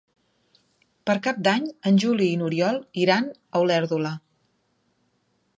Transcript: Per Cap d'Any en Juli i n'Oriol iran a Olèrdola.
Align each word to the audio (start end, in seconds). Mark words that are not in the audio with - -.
Per 1.09 1.15
Cap 1.27 1.43
d'Any 1.49 1.67
en 1.91 2.01
Juli 2.05 2.31
i 2.31 2.39
n'Oriol 2.41 2.81
iran 3.05 3.31
a 3.39 3.65
Olèrdola. 3.67 4.19